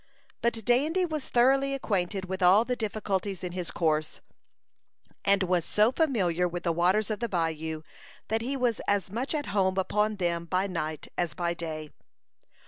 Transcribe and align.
But 0.41 0.65
Dandy 0.65 1.05
was 1.05 1.27
thoroughly 1.27 1.75
acquainted 1.75 2.25
with 2.25 2.41
all 2.41 2.65
the 2.65 2.75
difficulties 2.75 3.43
in 3.43 3.51
his 3.51 3.69
course, 3.69 4.19
and 5.23 5.43
was 5.43 5.63
so 5.63 5.91
familiar 5.91 6.47
with 6.47 6.63
the 6.63 6.71
waters 6.71 7.11
of 7.11 7.19
the 7.19 7.29
bayou, 7.29 7.83
that 8.27 8.41
he 8.41 8.57
was 8.57 8.81
as 8.87 9.11
much 9.11 9.35
at 9.35 9.49
home 9.53 9.77
upon 9.77 10.15
them 10.15 10.45
by 10.45 10.65
night 10.65 11.09
as 11.19 11.35
by 11.35 11.53
day. 11.53 11.91